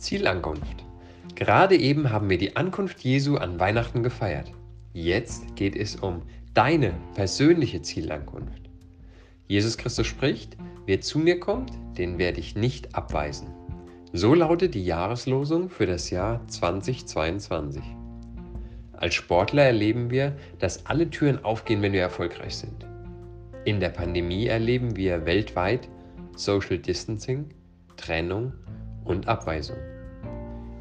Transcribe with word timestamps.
Zielankunft. 0.00 0.84
Gerade 1.34 1.76
eben 1.76 2.10
haben 2.10 2.28
wir 2.28 2.38
die 2.38 2.56
Ankunft 2.56 3.00
Jesu 3.00 3.36
an 3.36 3.60
Weihnachten 3.60 4.02
gefeiert. 4.02 4.50
Jetzt 4.92 5.54
geht 5.56 5.76
es 5.76 5.96
um 5.96 6.22
deine 6.54 6.94
persönliche 7.14 7.82
Zielankunft. 7.82 8.68
Jesus 9.46 9.76
Christus 9.76 10.06
spricht, 10.06 10.56
wer 10.86 11.00
zu 11.00 11.18
mir 11.18 11.38
kommt, 11.38 11.72
den 11.98 12.18
werde 12.18 12.40
ich 12.40 12.56
nicht 12.56 12.94
abweisen. 12.94 13.48
So 14.12 14.34
lautet 14.34 14.74
die 14.74 14.84
Jahreslosung 14.84 15.68
für 15.68 15.86
das 15.86 16.10
Jahr 16.10 16.46
2022. 16.48 17.82
Als 18.92 19.14
Sportler 19.14 19.64
erleben 19.64 20.10
wir, 20.10 20.36
dass 20.58 20.86
alle 20.86 21.08
Türen 21.10 21.44
aufgehen, 21.44 21.82
wenn 21.82 21.92
wir 21.92 22.00
erfolgreich 22.00 22.56
sind. 22.56 22.86
In 23.64 23.80
der 23.80 23.90
Pandemie 23.90 24.46
erleben 24.46 24.96
wir 24.96 25.26
weltweit 25.26 25.88
Social 26.36 26.78
Distancing, 26.78 27.50
Trennung 27.96 28.52
und 29.04 29.28
Abweisung. 29.28 29.76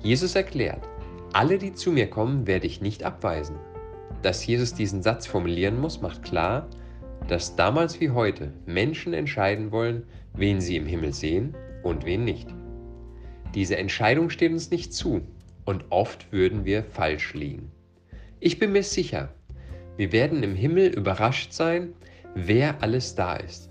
Jesus 0.01 0.35
erklärt, 0.35 0.87
alle, 1.33 1.57
die 1.57 1.73
zu 1.73 1.91
mir 1.91 2.09
kommen, 2.09 2.47
werde 2.47 2.67
ich 2.67 2.81
nicht 2.81 3.03
abweisen. 3.03 3.57
Dass 4.21 4.45
Jesus 4.45 4.73
diesen 4.73 5.03
Satz 5.03 5.27
formulieren 5.27 5.79
muss, 5.79 6.01
macht 6.01 6.23
klar, 6.23 6.67
dass 7.27 7.55
damals 7.55 7.99
wie 7.99 8.09
heute 8.09 8.53
Menschen 8.65 9.13
entscheiden 9.13 9.71
wollen, 9.71 10.03
wen 10.33 10.61
sie 10.61 10.77
im 10.77 10.85
Himmel 10.85 11.13
sehen 11.13 11.53
und 11.83 12.05
wen 12.05 12.23
nicht. 12.23 12.47
Diese 13.53 13.77
Entscheidung 13.77 14.29
steht 14.29 14.51
uns 14.51 14.71
nicht 14.71 14.93
zu 14.93 15.21
und 15.65 15.85
oft 15.89 16.31
würden 16.31 16.65
wir 16.65 16.83
falsch 16.83 17.33
liegen. 17.33 17.71
Ich 18.39 18.57
bin 18.57 18.71
mir 18.71 18.83
sicher, 18.83 19.29
wir 19.97 20.11
werden 20.11 20.43
im 20.43 20.55
Himmel 20.55 20.87
überrascht 20.87 21.51
sein, 21.51 21.93
wer 22.35 22.81
alles 22.81 23.15
da 23.15 23.35
ist. 23.35 23.69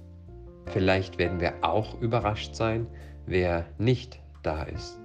Vielleicht 0.67 1.19
werden 1.19 1.41
wir 1.41 1.55
auch 1.63 2.01
überrascht 2.01 2.55
sein, 2.55 2.87
wer 3.27 3.65
nicht 3.79 4.21
da 4.43 4.65
ist. 4.65 5.01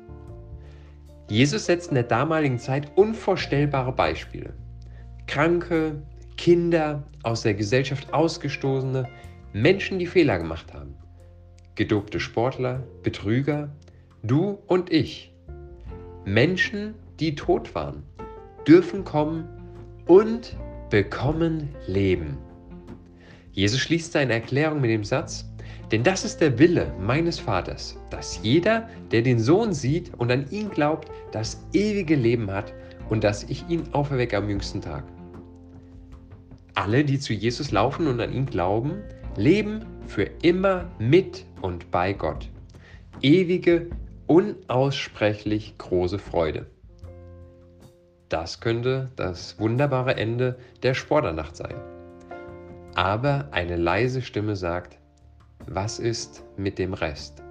Jesus 1.30 1.66
setzt 1.66 1.90
in 1.90 1.96
der 1.96 2.04
damaligen 2.04 2.60
Zeit 2.60 2.92
unvorstellbare 2.96 3.92
Beispiele. 3.92 4.54
Kranke, 5.28 6.02
Kinder, 6.38 7.04
aus 7.24 7.44
der 7.44 7.54
Gesellschaft 7.54 8.14
ausgestoßene, 8.14 9.08
Menschen, 9.54 10.00
die 10.00 10.08
Fehler 10.08 10.38
gemacht 10.38 10.74
haben. 10.74 10.96
Gedobte 11.76 12.20
Sportler, 12.20 12.84
Betrüger, 13.02 13.70
du 14.24 14.60
und 14.68 14.92
ich. 14.92 15.34
Menschen, 16.26 16.96
die 17.20 17.36
tot 17.36 17.74
waren, 17.76 18.04
dürfen 18.68 19.04
kommen 19.04 19.48
und 20.08 20.58
bekommen 20.90 21.70
Leben. 21.88 22.38
Jesus 23.52 23.80
schließt 23.80 24.12
seine 24.12 24.34
Erklärung 24.34 24.82
mit 24.82 24.90
dem 24.90 25.04
Satz, 25.04 25.46
denn 25.94 26.02
das 26.02 26.26
ist 26.26 26.42
der 26.42 26.58
Wille 26.58 26.92
meines 27.00 27.38
Vaters, 27.38 28.00
dass 28.10 28.40
jeder, 28.42 28.90
der 29.12 29.22
den 29.22 29.38
Sohn 29.38 29.74
sieht 29.74 30.12
und 30.18 30.32
an 30.32 30.50
ihn 30.50 30.72
glaubt, 30.72 31.08
das 31.32 31.64
ewige 31.72 32.16
Leben 32.16 32.50
hat 32.50 32.74
und 33.10 33.24
dass 33.24 33.44
ich 33.44 33.70
ihn 33.70 33.84
auferwecke 33.92 34.36
am 34.36 34.50
jüngsten 34.50 34.82
Tag. 34.82 35.04
Alle, 36.74 37.04
die 37.04 37.20
zu 37.20 37.32
Jesus 37.32 37.70
laufen 37.70 38.08
und 38.08 38.20
an 38.20 38.34
ihn 38.34 38.48
glauben, 38.48 39.04
leben 39.38 39.86
für 40.08 40.24
immer 40.42 40.90
mit 40.98 41.46
und 41.62 41.92
bei 41.92 42.12
Gott. 42.14 42.50
Ewige, 43.22 43.92
unaussprechlich 44.26 45.78
große 45.78 46.18
Freude. 46.18 46.66
Das 48.30 48.62
könnte 48.62 49.12
das 49.16 49.60
wunderbare 49.60 50.18
Ende 50.18 50.58
der 50.82 50.96
Sporternacht 50.96 51.56
sein. 51.56 51.76
Aber 52.96 53.50
eine 53.52 53.76
leise 53.76 54.24
Stimme 54.24 54.56
sagt, 54.56 54.98
was 55.68 56.00
ist 56.00 56.44
mit 56.58 56.78
dem 56.80 56.94
Rest? 56.94 57.44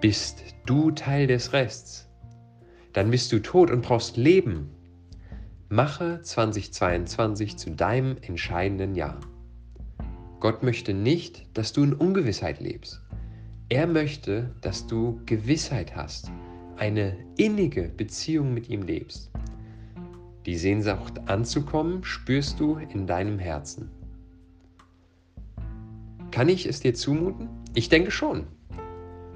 Bist 0.00 0.44
du 0.66 0.90
Teil 0.90 1.26
des 1.26 1.52
Rests? 1.52 2.08
Dann 2.92 3.10
bist 3.10 3.32
du 3.32 3.40
tot 3.40 3.70
und 3.70 3.82
brauchst 3.82 4.16
Leben. 4.16 4.70
Mache 5.68 6.20
2022 6.22 7.56
zu 7.56 7.70
deinem 7.70 8.16
entscheidenden 8.22 8.94
Jahr. 8.94 9.20
Gott 10.40 10.62
möchte 10.62 10.94
nicht, 10.94 11.46
dass 11.56 11.72
du 11.72 11.82
in 11.82 11.92
Ungewissheit 11.92 12.60
lebst. 12.60 13.02
Er 13.68 13.86
möchte, 13.86 14.54
dass 14.60 14.86
du 14.86 15.20
Gewissheit 15.26 15.94
hast, 15.96 16.30
eine 16.76 17.16
innige 17.36 17.82
Beziehung 17.88 18.54
mit 18.54 18.68
ihm 18.68 18.82
lebst. 18.82 19.30
Die 20.46 20.56
Sehnsucht 20.56 21.20
anzukommen 21.26 22.04
spürst 22.04 22.60
du 22.60 22.76
in 22.76 23.06
deinem 23.06 23.38
Herzen. 23.38 23.90
Kann 26.30 26.48
ich 26.48 26.66
es 26.66 26.80
dir 26.80 26.94
zumuten? 26.94 27.48
Ich 27.74 27.88
denke 27.88 28.10
schon. 28.10 28.46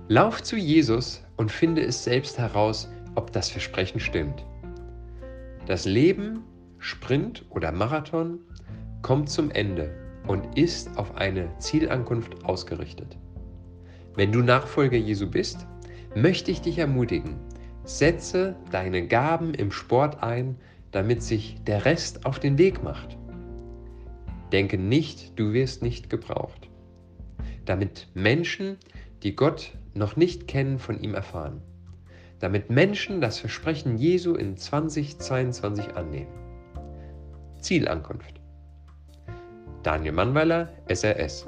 Lauf 0.09 0.43
zu 0.43 0.57
Jesus 0.57 1.25
und 1.37 1.51
finde 1.51 1.83
es 1.83 2.05
selbst 2.05 2.39
heraus, 2.39 2.91
ob 3.15 3.33
das 3.33 3.49
Versprechen 3.49 3.99
stimmt. 3.99 4.45
Das 5.67 5.87
Leben, 5.87 6.45
Sprint 6.79 7.47
oder 7.49 7.73
Marathon, 7.73 8.41
kommt 9.01 9.31
zum 9.31 9.51
Ende 9.51 9.95
und 10.27 10.59
ist 10.59 10.97
auf 10.99 11.17
eine 11.17 11.49
Zielankunft 11.59 12.45
ausgerichtet. 12.45 13.17
Wenn 14.15 14.31
du 14.31 14.41
Nachfolger 14.41 14.99
Jesu 14.99 15.31
bist, 15.31 15.67
möchte 16.15 16.51
ich 16.51 16.61
dich 16.61 16.79
ermutigen, 16.79 17.37
setze 17.85 18.55
deine 18.71 19.07
Gaben 19.07 19.55
im 19.55 19.73
Sport 19.73 20.23
ein, 20.23 20.57
damit 20.91 21.23
sich 21.23 21.57
der 21.67 21.87
Rest 21.87 22.27
auf 22.27 22.39
den 22.39 22.59
Weg 22.59 22.83
macht. 22.83 23.17
Denke 24.53 24.77
nicht, 24.77 25.39
du 25.39 25.55
wirst 25.55 25.83
nicht 25.83 26.11
gebraucht 26.11 26.69
damit 27.65 28.09
Menschen, 28.15 28.78
die 29.23 29.37
Gott 29.37 29.73
noch 29.95 30.17
nicht 30.17 30.49
kennen, 30.49 30.78
von 30.78 31.00
ihm 31.00 31.15
erfahren. 31.15 31.62
Damit 32.41 32.71
Menschen 32.71 33.21
das 33.21 33.39
Versprechen 33.39 33.99
Jesu 33.99 34.34
in 34.34 34.56
2022 34.56 35.95
annehmen. 35.97 36.33
Zielankunft. 37.61 38.41
Daniel 39.83 40.12
Mannweiler, 40.12 40.73
SRS. 40.89 41.47